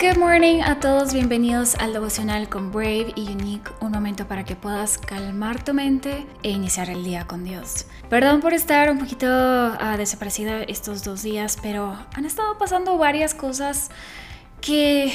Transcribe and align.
Good 0.00 0.16
morning 0.16 0.62
a 0.62 0.80
todos, 0.80 1.12
bienvenidos 1.12 1.74
al 1.74 1.92
devocional 1.92 2.48
con 2.48 2.72
Brave 2.72 3.12
y 3.16 3.28
Unique, 3.32 3.70
un 3.82 3.92
momento 3.92 4.26
para 4.26 4.44
que 4.44 4.56
puedas 4.56 4.96
calmar 4.96 5.62
tu 5.62 5.74
mente 5.74 6.26
e 6.42 6.48
iniciar 6.48 6.88
el 6.88 7.04
día 7.04 7.26
con 7.26 7.44
Dios. 7.44 7.84
Perdón 8.08 8.40
por 8.40 8.54
estar 8.54 8.90
un 8.90 8.98
poquito 8.98 9.26
uh, 9.26 9.98
desaparecida 9.98 10.62
estos 10.62 11.04
dos 11.04 11.22
días, 11.22 11.58
pero 11.62 11.98
han 12.14 12.24
estado 12.24 12.56
pasando 12.56 12.96
varias 12.96 13.34
cosas 13.34 13.90
que 14.62 15.12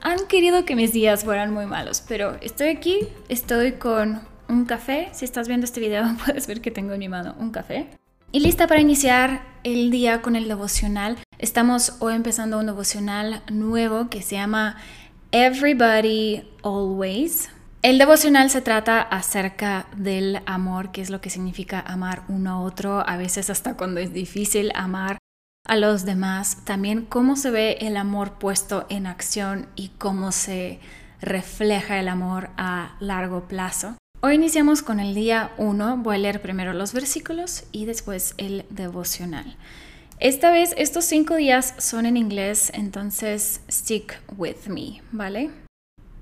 han 0.00 0.28
querido 0.28 0.64
que 0.64 0.76
mis 0.76 0.92
días 0.92 1.24
fueran 1.24 1.52
muy 1.52 1.66
malos, 1.66 2.00
pero 2.06 2.36
estoy 2.42 2.68
aquí, 2.68 3.08
estoy 3.28 3.72
con 3.72 4.20
un 4.48 4.66
café, 4.66 5.08
si 5.10 5.24
estás 5.24 5.48
viendo 5.48 5.64
este 5.64 5.80
video 5.80 6.04
puedes 6.24 6.46
ver 6.46 6.60
que 6.60 6.70
tengo 6.70 6.92
en 6.92 7.00
mi 7.00 7.08
mano 7.08 7.34
un 7.40 7.50
café. 7.50 7.88
Y 8.30 8.38
lista 8.38 8.68
para 8.68 8.80
iniciar 8.80 9.42
el 9.64 9.90
día 9.90 10.22
con 10.22 10.36
el 10.36 10.46
devocional. 10.46 11.18
Estamos 11.42 11.94
hoy 11.98 12.14
empezando 12.14 12.60
un 12.60 12.66
devocional 12.66 13.42
nuevo 13.50 14.08
que 14.08 14.22
se 14.22 14.36
llama 14.36 14.76
Everybody 15.32 16.48
Always. 16.62 17.50
El 17.82 17.98
devocional 17.98 18.48
se 18.48 18.60
trata 18.60 19.02
acerca 19.02 19.88
del 19.96 20.40
amor, 20.46 20.92
que 20.92 21.00
es 21.00 21.10
lo 21.10 21.20
que 21.20 21.30
significa 21.30 21.80
amar 21.80 22.22
uno 22.28 22.52
a 22.52 22.60
otro, 22.60 23.04
a 23.04 23.16
veces 23.16 23.50
hasta 23.50 23.76
cuando 23.76 23.98
es 23.98 24.12
difícil 24.12 24.70
amar 24.76 25.18
a 25.66 25.74
los 25.74 26.04
demás. 26.04 26.58
También 26.64 27.06
cómo 27.06 27.34
se 27.34 27.50
ve 27.50 27.76
el 27.80 27.96
amor 27.96 28.38
puesto 28.38 28.86
en 28.88 29.08
acción 29.08 29.66
y 29.74 29.88
cómo 29.98 30.30
se 30.30 30.78
refleja 31.20 31.98
el 31.98 32.06
amor 32.06 32.50
a 32.56 32.94
largo 33.00 33.48
plazo. 33.48 33.96
Hoy 34.20 34.36
iniciamos 34.36 34.82
con 34.82 35.00
el 35.00 35.12
día 35.12 35.50
1. 35.58 35.96
Voy 35.96 36.14
a 36.14 36.18
leer 36.18 36.40
primero 36.40 36.72
los 36.72 36.92
versículos 36.92 37.64
y 37.72 37.86
después 37.86 38.34
el 38.38 38.64
devocional. 38.70 39.56
Esta 40.22 40.52
vez 40.52 40.72
estos 40.78 41.04
cinco 41.04 41.34
días 41.34 41.74
son 41.78 42.06
en 42.06 42.16
inglés, 42.16 42.70
entonces 42.74 43.60
stick 43.68 44.22
with 44.36 44.68
me, 44.68 45.02
¿vale? 45.10 45.50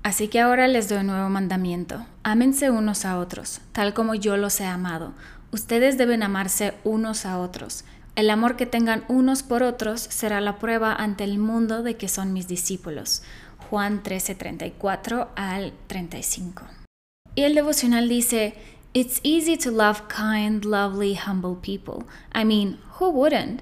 Así 0.01 0.27
que 0.27 0.39
ahora 0.39 0.67
les 0.67 0.89
doy 0.89 1.01
un 1.01 1.05
nuevo 1.05 1.29
mandamiento. 1.29 2.03
Ámense 2.23 2.71
unos 2.71 3.05
a 3.05 3.19
otros, 3.19 3.61
tal 3.73 3.93
como 3.93 4.15
yo 4.15 4.37
los 4.37 4.59
he 4.59 4.65
amado. 4.65 5.13
Ustedes 5.51 5.99
deben 5.99 6.23
amarse 6.23 6.73
unos 6.83 7.27
a 7.27 7.37
otros. 7.37 7.85
El 8.15 8.31
amor 8.31 8.55
que 8.55 8.65
tengan 8.65 9.03
unos 9.07 9.43
por 9.43 9.61
otros 9.61 10.01
será 10.01 10.41
la 10.41 10.57
prueba 10.57 10.95
ante 10.95 11.23
el 11.23 11.37
mundo 11.37 11.83
de 11.83 11.95
que 11.95 12.07
son 12.07 12.33
mis 12.33 12.47
discípulos. 12.47 13.21
Juan 13.69 14.01
13:34 14.01 15.27
al 15.35 15.73
35. 15.85 16.63
Y 17.35 17.43
el 17.43 17.53
devocional 17.53 18.09
dice, 18.09 18.55
It's 18.93 19.21
easy 19.23 19.55
to 19.55 19.71
love 19.71 20.09
kind, 20.09 20.65
lovely, 20.65 21.13
humble 21.13 21.55
people. 21.55 22.03
I 22.33 22.43
mean, 22.43 22.77
who 22.95 23.09
wouldn't? 23.09 23.61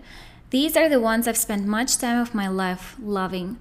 These 0.49 0.75
are 0.75 0.89
the 0.89 0.99
ones 0.99 1.27
I've 1.27 1.37
spent 1.37 1.67
much 1.67 1.99
time 1.99 2.19
of 2.19 2.33
my 2.33 2.47
life 2.47 2.95
loving. 2.99 3.59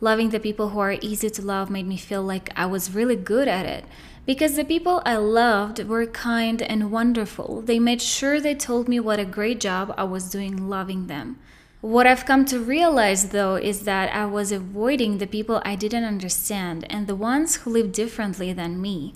Loving 0.00 0.30
the 0.30 0.40
people 0.40 0.70
who 0.70 0.78
are 0.78 0.96
easy 1.02 1.28
to 1.28 1.42
love 1.42 1.68
made 1.68 1.86
me 1.86 1.98
feel 1.98 2.22
like 2.22 2.48
I 2.56 2.64
was 2.64 2.94
really 2.94 3.16
good 3.16 3.48
at 3.48 3.66
it. 3.66 3.84
Because 4.24 4.56
the 4.56 4.64
people 4.64 5.02
I 5.04 5.16
loved 5.16 5.84
were 5.84 6.06
kind 6.06 6.62
and 6.62 6.90
wonderful. 6.90 7.60
They 7.60 7.78
made 7.78 8.00
sure 8.00 8.40
they 8.40 8.54
told 8.54 8.88
me 8.88 8.98
what 8.98 9.20
a 9.20 9.26
great 9.26 9.60
job 9.60 9.92
I 9.98 10.04
was 10.04 10.30
doing 10.30 10.70
loving 10.70 11.08
them. 11.08 11.38
What 11.82 12.06
I've 12.06 12.24
come 12.24 12.46
to 12.46 12.58
realize, 12.58 13.28
though, 13.28 13.56
is 13.56 13.80
that 13.80 14.10
I 14.14 14.24
was 14.24 14.50
avoiding 14.52 15.18
the 15.18 15.26
people 15.26 15.60
I 15.66 15.76
didn't 15.76 16.04
understand 16.04 16.86
and 16.88 17.06
the 17.06 17.14
ones 17.14 17.56
who 17.56 17.70
lived 17.72 17.92
differently 17.92 18.54
than 18.54 18.80
me. 18.80 19.12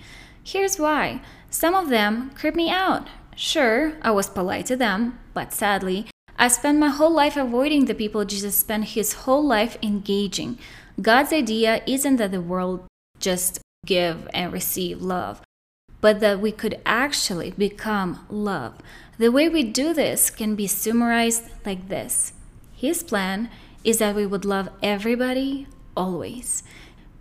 Here's 0.51 0.79
why 0.79 1.21
some 1.51 1.75
of 1.75 1.91
them 1.91 2.31
creep 2.31 2.55
me 2.55 2.71
out. 2.71 3.07
Sure, 3.37 3.93
I 4.01 4.13
was 4.13 4.31
polite 4.31 4.65
to 4.67 4.77
them, 4.77 5.19
but 5.35 5.53
sadly, 5.53 6.07
I 6.39 6.49
spent 6.49 6.79
my 6.79 6.89
whole 6.89 7.13
life 7.13 7.37
avoiding 7.37 7.85
the 7.85 7.95
people 7.95 8.25
Jesus 8.25 8.57
spent 8.57 8.97
his 8.97 9.13
whole 9.13 9.47
life 9.47 9.77
engaging. 9.83 10.59
God's 11.03 11.35
idea 11.35 11.83
isn't 11.87 12.17
that 12.17 12.31
the 12.31 12.41
world 12.41 12.87
just 13.21 13.61
give 13.85 14.27
and 14.33 14.51
receive 14.51 15.03
love, 15.03 15.43
but 16.01 16.21
that 16.21 16.41
we 16.41 16.51
could 16.51 16.81
actually 16.87 17.51
become 17.51 18.25
love. 18.31 18.79
The 19.19 19.31
way 19.31 19.51
we 19.51 19.65
do 19.65 19.93
this 19.93 20.31
can 20.31 20.55
be 20.55 20.67
summarized 20.67 21.45
like 21.67 21.91
this 21.91 22.33
his 22.75 23.03
plan 23.03 23.51
is 23.85 23.99
that 23.99 24.15
we 24.15 24.25
would 24.25 24.47
love 24.47 24.71
everybody 24.83 25.67
always. 25.95 26.63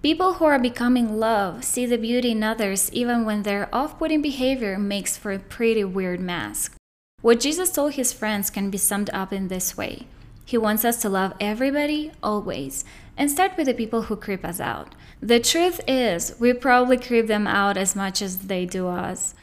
People 0.07 0.35
who 0.35 0.45
are 0.45 0.57
becoming 0.57 1.19
love 1.19 1.65
see 1.65 1.85
the 1.85 1.97
beauty 1.97 2.31
in 2.31 2.41
others 2.41 2.89
even 2.93 3.25
when 3.25 3.43
their 3.43 3.67
off 3.75 3.99
putting 3.99 4.21
behavior 4.21 4.79
makes 4.79 5.17
for 5.17 5.33
a 5.33 5.37
pretty 5.37 5.83
weird 5.83 6.21
mask. 6.21 6.77
What 7.21 7.41
Jesus 7.41 7.73
told 7.73 7.91
his 7.95 8.13
friends 8.13 8.49
can 8.49 8.69
be 8.69 8.77
summed 8.77 9.09
up 9.11 9.33
in 9.33 9.49
this 9.49 9.75
way 9.75 10.07
He 10.45 10.57
wants 10.57 10.85
us 10.85 11.01
to 11.01 11.09
love 11.09 11.33
everybody 11.41 12.13
always 12.23 12.85
and 13.17 13.29
start 13.29 13.57
with 13.57 13.65
the 13.65 13.73
people 13.73 14.03
who 14.03 14.15
creep 14.15 14.45
us 14.45 14.61
out. 14.61 14.95
The 15.21 15.41
truth 15.41 15.81
is, 15.89 16.33
we 16.39 16.53
probably 16.53 16.95
creep 16.95 17.27
them 17.27 17.45
out 17.45 17.75
as 17.75 17.93
much 17.93 18.21
as 18.21 18.47
they 18.47 18.65
do 18.65 18.87
us. 18.87 19.35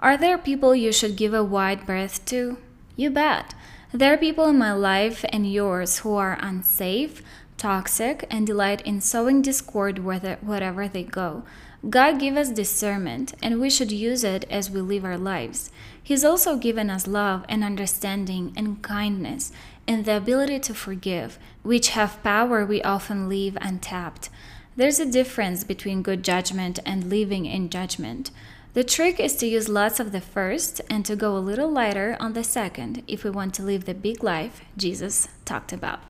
Are 0.00 0.16
there 0.16 0.38
people 0.38 0.74
you 0.74 0.90
should 0.90 1.16
give 1.16 1.34
a 1.34 1.44
wide 1.44 1.84
berth 1.84 2.24
to? 2.32 2.56
You 2.96 3.10
bet. 3.10 3.52
There 3.92 4.14
are 4.14 4.18
people 4.18 4.46
in 4.48 4.56
my 4.56 4.72
life 4.72 5.22
and 5.28 5.52
yours 5.52 5.98
who 5.98 6.14
are 6.14 6.38
unsafe, 6.40 7.22
toxic, 7.58 8.24
and 8.30 8.46
delight 8.46 8.80
in 8.82 9.00
sowing 9.00 9.42
discord 9.42 9.98
wherever 9.98 10.88
they 10.88 11.02
go. 11.02 11.42
God 11.88 12.18
gave 12.18 12.36
us 12.36 12.50
discernment, 12.50 13.34
and 13.42 13.60
we 13.60 13.70
should 13.70 13.92
use 13.92 14.24
it 14.24 14.44
as 14.50 14.70
we 14.70 14.80
live 14.80 15.04
our 15.04 15.18
lives. 15.18 15.70
He's 16.02 16.24
also 16.24 16.56
given 16.56 16.88
us 16.88 17.06
love 17.06 17.44
and 17.48 17.62
understanding 17.62 18.52
and 18.56 18.82
kindness 18.82 19.52
and 19.86 20.04
the 20.04 20.16
ability 20.16 20.58
to 20.60 20.74
forgive, 20.74 21.38
which 21.62 21.90
have 21.90 22.22
power 22.22 22.64
we 22.64 22.82
often 22.82 23.28
leave 23.28 23.56
untapped. 23.60 24.28
There's 24.76 25.00
a 25.00 25.10
difference 25.10 25.64
between 25.64 26.02
good 26.02 26.22
judgment 26.22 26.78
and 26.84 27.10
living 27.10 27.46
in 27.46 27.70
judgment. 27.70 28.30
The 28.74 28.84
trick 28.84 29.18
is 29.18 29.34
to 29.36 29.46
use 29.46 29.68
lots 29.68 29.98
of 29.98 30.12
the 30.12 30.20
first 30.20 30.80
and 30.90 31.04
to 31.06 31.16
go 31.16 31.36
a 31.36 31.38
little 31.38 31.70
lighter 31.70 32.16
on 32.20 32.32
the 32.32 32.44
second 32.44 33.02
if 33.08 33.24
we 33.24 33.30
want 33.30 33.54
to 33.54 33.62
live 33.62 33.86
the 33.86 33.94
big 33.94 34.22
life 34.22 34.60
Jesus 34.76 35.28
talked 35.44 35.72
about. 35.72 36.00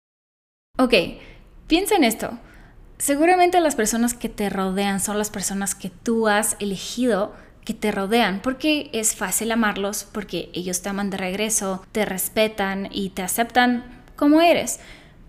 Ok, 0.79 1.21
piensa 1.69 1.95
en 1.95 2.05
esto. 2.05 2.39
Seguramente 2.99 3.61
las 3.61 3.77
personas 3.77 4.15
que 4.15 4.29
te 4.29 4.51
rodean 4.51 4.99
son 4.99 5.19
las 5.19 5.31
personas 5.31 5.77
que 5.77 5.91
tú 5.91 6.27
has 6.27 6.57
elegido 6.59 7.33
que 7.65 7.75
te 7.75 7.93
rodean, 7.93 8.41
porque 8.43 8.89
es 8.95 9.15
fácil 9.15 9.53
amarlos, 9.53 10.05
porque 10.11 10.49
ellos 10.55 10.81
te 10.81 10.89
aman 10.89 11.11
de 11.11 11.19
regreso, 11.19 11.85
te 11.93 12.07
respetan 12.07 12.89
y 12.91 13.11
te 13.11 13.21
aceptan 13.21 13.85
como 14.17 14.41
eres. 14.41 14.81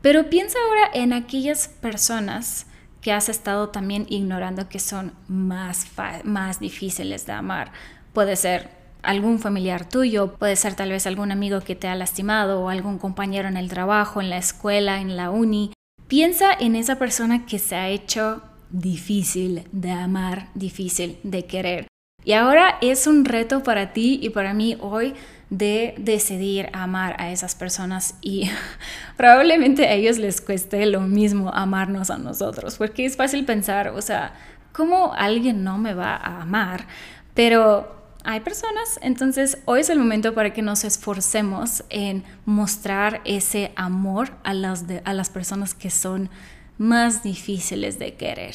Pero 0.01 0.29
piensa 0.29 0.57
ahora 0.65 0.89
en 0.93 1.11
aquellas 1.11 1.67
personas 1.67 2.65
que 3.01 3.11
has 3.11 3.27
estado 3.27 3.69
también 3.69 4.05
ignorando 4.07 4.69
que 4.69 4.79
son 4.79 5.13
más, 5.27 5.87
más 6.23 6.61
difíciles 6.61 7.25
de 7.25 7.33
amar. 7.33 7.73
Puede 8.13 8.37
ser 8.37 8.69
algún 9.03 9.39
familiar 9.39 9.87
tuyo, 9.87 10.35
puede 10.35 10.55
ser 10.55 10.75
tal 10.75 10.91
vez 10.91 11.07
algún 11.07 11.33
amigo 11.33 11.59
que 11.59 11.75
te 11.75 11.89
ha 11.89 11.95
lastimado 11.95 12.61
o 12.61 12.69
algún 12.69 12.99
compañero 12.99 13.49
en 13.49 13.57
el 13.57 13.69
trabajo, 13.69 14.21
en 14.21 14.29
la 14.29 14.37
escuela, 14.37 15.01
en 15.01 15.17
la 15.17 15.29
uni. 15.29 15.73
Piensa 16.09 16.51
en 16.59 16.75
esa 16.75 16.95
persona 16.95 17.45
que 17.45 17.59
se 17.59 17.75
ha 17.75 17.87
hecho 17.87 18.41
difícil 18.71 19.67
de 19.71 19.91
amar, 19.91 20.47
difícil 20.55 21.19
de 21.21 21.45
querer. 21.45 21.85
Y 22.25 22.33
ahora 22.33 22.79
es 22.81 23.05
un 23.05 23.25
reto 23.25 23.61
para 23.61 23.93
ti 23.93 24.19
y 24.19 24.31
para 24.31 24.55
mí 24.55 24.75
hoy 24.81 25.13
de 25.51 25.93
decidir 25.99 26.69
amar 26.73 27.15
a 27.19 27.31
esas 27.31 27.53
personas 27.53 28.15
y 28.21 28.49
probablemente 29.17 29.85
a 29.85 29.93
ellos 29.93 30.17
les 30.17 30.41
cueste 30.41 30.83
lo 30.87 31.01
mismo 31.01 31.53
amarnos 31.53 32.09
a 32.09 32.17
nosotros, 32.17 32.77
porque 32.79 33.05
es 33.05 33.15
fácil 33.15 33.45
pensar, 33.45 33.89
o 33.89 34.01
sea, 34.01 34.33
¿cómo 34.73 35.13
alguien 35.13 35.63
no 35.63 35.77
me 35.77 35.93
va 35.93 36.15
a 36.15 36.41
amar? 36.41 36.87
Pero 37.35 37.98
hay 38.29 38.41
personas, 38.41 38.99
entonces 39.01 39.57
hoy 39.65 39.79
es 39.79 39.89
el 39.89 39.97
momento 39.97 40.35
para 40.35 40.53
que 40.53 40.61
nos 40.61 40.83
esforcemos 40.83 41.83
en 41.89 42.23
mostrar 42.45 43.21
ese 43.25 43.71
amor 43.75 44.33
a 44.43 44.53
las, 44.53 44.85
a 45.03 45.13
las 45.15 45.31
personas 45.31 45.73
que 45.73 45.89
son 45.89 46.29
más 46.77 47.23
difíciles 47.23 47.97
de 47.97 48.13
querer. 48.13 48.53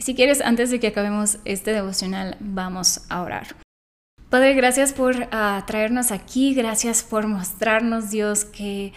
Si 0.00 0.16
quieres, 0.16 0.40
antes 0.40 0.72
de 0.72 0.80
que 0.80 0.88
acabemos 0.88 1.38
este 1.44 1.72
devocional, 1.72 2.36
vamos 2.40 3.02
a 3.08 3.22
orar. 3.22 3.54
Padre, 4.30 4.54
gracias 4.54 4.92
por 4.92 5.14
uh, 5.14 5.64
traernos 5.64 6.10
aquí, 6.10 6.52
gracias 6.52 7.04
por 7.04 7.28
mostrarnos, 7.28 8.10
Dios, 8.10 8.44
que, 8.44 8.92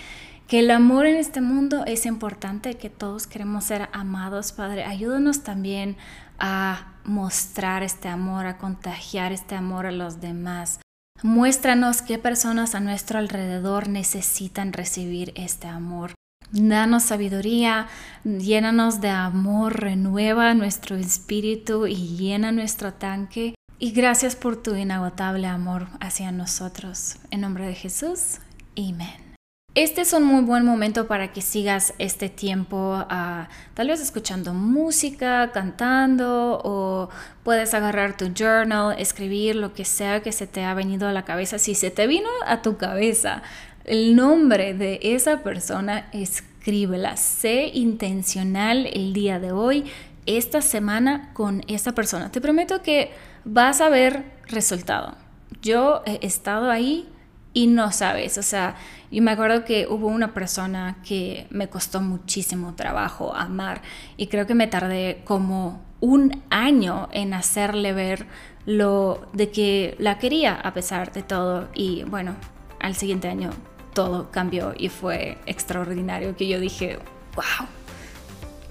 que 0.47 0.59
el 0.59 0.71
amor 0.71 1.05
en 1.05 1.17
este 1.17 1.41
mundo 1.41 1.85
es 1.85 2.05
importante, 2.05 2.75
que 2.75 2.89
todos 2.89 3.27
queremos 3.27 3.63
ser 3.63 3.89
amados, 3.93 4.51
Padre. 4.51 4.83
Ayúdanos 4.83 5.43
también 5.43 5.97
a 6.39 6.93
mostrar 7.03 7.83
este 7.83 8.07
amor, 8.07 8.45
a 8.45 8.57
contagiar 8.57 9.31
este 9.31 9.55
amor 9.55 9.85
a 9.85 9.91
los 9.91 10.21
demás. 10.21 10.79
Muéstranos 11.23 12.01
qué 12.01 12.17
personas 12.17 12.75
a 12.75 12.79
nuestro 12.79 13.19
alrededor 13.19 13.87
necesitan 13.87 14.73
recibir 14.73 15.31
este 15.35 15.67
amor. 15.67 16.13
Danos 16.51 17.03
sabiduría, 17.03 17.87
llénanos 18.23 19.01
de 19.01 19.09
amor, 19.09 19.79
renueva 19.79 20.53
nuestro 20.53 20.95
espíritu 20.95 21.87
y 21.87 22.17
llena 22.17 22.51
nuestro 22.51 22.93
tanque 22.93 23.55
y 23.79 23.91
gracias 23.91 24.35
por 24.35 24.61
tu 24.61 24.75
inagotable 24.75 25.47
amor 25.47 25.87
hacia 25.99 26.31
nosotros. 26.31 27.17
En 27.31 27.41
nombre 27.41 27.65
de 27.65 27.73
Jesús, 27.73 28.39
amén. 28.77 29.34
Este 29.75 30.01
es 30.01 30.13
un 30.13 30.23
muy 30.23 30.41
buen 30.41 30.63
momento 30.63 31.05
para 31.05 31.33
que 31.33 31.41
sigas 31.41 31.93
este 31.99 32.29
tiempo 32.29 32.95
uh, 32.97 33.45
tal 33.73 33.87
vez 33.89 33.99
escuchando 33.99 34.53
música, 34.53 35.51
cantando 35.51 36.61
o 36.63 37.09
puedes 37.43 37.73
agarrar 37.73 38.15
tu 38.15 38.31
journal, 38.33 38.95
escribir 38.97 39.57
lo 39.57 39.73
que 39.73 39.83
sea 39.83 40.21
que 40.21 40.31
se 40.31 40.47
te 40.47 40.63
ha 40.63 40.73
venido 40.73 41.09
a 41.09 41.11
la 41.11 41.25
cabeza. 41.25 41.59
Si 41.59 41.75
se 41.75 41.91
te 41.91 42.07
vino 42.07 42.29
a 42.47 42.61
tu 42.61 42.77
cabeza 42.77 43.43
el 43.83 44.15
nombre 44.15 44.73
de 44.73 44.99
esa 45.03 45.43
persona, 45.43 46.07
escríbela. 46.13 47.17
Sé 47.17 47.69
intencional 47.73 48.87
el 48.93 49.11
día 49.11 49.39
de 49.39 49.51
hoy, 49.51 49.91
esta 50.25 50.61
semana 50.61 51.31
con 51.33 51.63
esa 51.67 51.91
persona. 51.91 52.31
Te 52.31 52.39
prometo 52.39 52.81
que 52.81 53.11
vas 53.43 53.81
a 53.81 53.89
ver 53.89 54.23
resultado. 54.47 55.17
Yo 55.61 56.01
he 56.05 56.25
estado 56.25 56.71
ahí 56.71 57.09
y 57.55 57.67
no 57.67 57.93
sabes, 57.93 58.37
o 58.37 58.43
sea, 58.43 58.75
yo 59.09 59.23
me 59.23 59.31
acuerdo 59.31 59.63
que 59.63 59.87
hubo 59.89 60.07
una 60.07 60.33
persona 60.33 60.97
que 61.07 61.47
me 61.49 61.69
costó 61.69 62.01
muchísimo 62.01 62.75
trabajo 62.75 63.33
amar 63.33 63.81
y 64.17 64.27
creo 64.27 64.45
que 64.45 64.53
me 64.53 64.67
tardé 64.67 65.21
como 65.23 65.81
un 66.01 66.43
año 66.49 67.07
en 67.13 67.33
hacerle 67.33 67.93
ver 67.93 68.27
lo 68.65 69.25
de 69.31 69.51
que 69.51 69.95
la 69.99 70.19
quería 70.19 70.53
a 70.53 70.73
pesar 70.73 71.13
de 71.13 71.23
todo 71.23 71.69
y 71.73 72.03
bueno, 72.03 72.35
al 72.81 72.93
siguiente 72.93 73.29
año 73.29 73.51
todo 73.93 74.31
cambió 74.31 74.73
y 74.77 74.89
fue 74.89 75.37
extraordinario 75.45 76.35
que 76.35 76.49
yo 76.49 76.59
dije, 76.59 76.99
wow, 77.35 77.69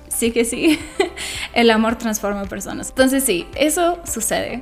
sí 0.09 0.31
que 0.31 0.45
sí, 0.45 0.79
el 1.55 1.71
amor 1.71 1.97
transforma 1.97 2.45
personas. 2.45 2.91
Entonces 2.91 3.25
sí, 3.25 3.47
eso 3.55 3.99
sucede. 4.05 4.61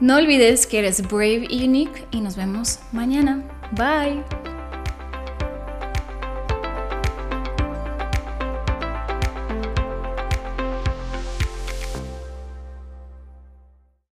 No 0.00 0.16
olvides 0.16 0.66
que 0.66 0.78
eres 0.78 1.06
brave 1.06 1.46
y 1.48 1.64
unique 1.64 2.06
y 2.10 2.20
nos 2.20 2.36
vemos 2.36 2.80
mañana. 2.92 3.42
Bye. 3.72 4.41